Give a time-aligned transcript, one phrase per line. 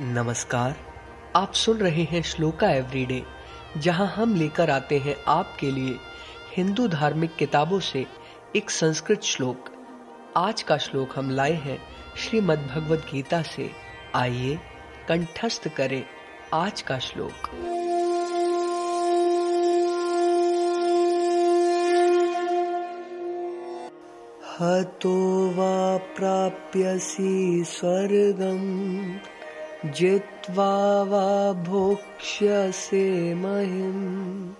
[0.00, 0.76] नमस्कार।
[1.36, 3.22] आप सुन रहे हैं श्लोका एवरीडे,
[3.78, 5.96] जहाँ हम लेकर आते हैं आपके लिए
[6.56, 8.06] हिंदू धार्मिक किताबों से
[8.56, 9.70] एक संस्कृत श्लोक।
[10.36, 11.78] आज का श्लोक हम लाए हैं
[12.16, 13.70] श्रीमद् भगवद गीता से।
[14.14, 14.60] आइए,
[15.08, 16.04] कंठस्थ करें
[16.54, 17.48] आज का श्लोक।
[24.60, 29.35] हतो वा प्राप्यसि स्वर्गम्।
[29.92, 34.54] जित्वा वा भोक्ष्यसे महिम्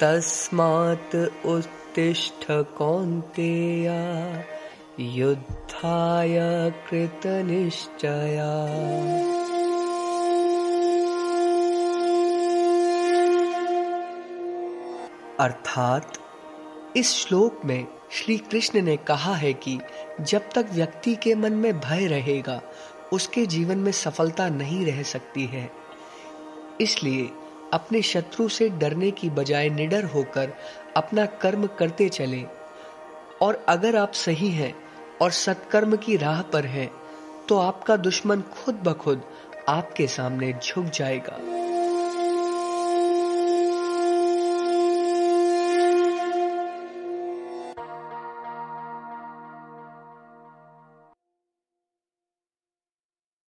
[0.00, 4.00] तस्मात् उत्तिष्ठ कौन्तेया
[5.00, 6.38] युद्धाय
[6.90, 8.50] कृतनिश्चया।
[15.40, 16.12] अर्थात
[16.96, 19.78] इस श्लोक में श्री कृष्ण ने कहा है कि
[20.20, 22.60] जब तक व्यक्ति के मन में भय रहेगा
[23.12, 25.70] उसके जीवन में सफलता नहीं रह सकती है।
[26.80, 27.28] इसलिए
[27.72, 30.52] अपने शत्रु से डरने की बजाय निडर होकर
[30.96, 32.44] अपना कर्म करते चलें।
[33.42, 34.74] और अगर आप सही हैं
[35.22, 36.90] और सत्कर्म की राह पर हैं
[37.48, 39.22] तो आपका दुश्मन खुद ब खुद
[39.68, 41.59] आपके सामने झुक जाएगा।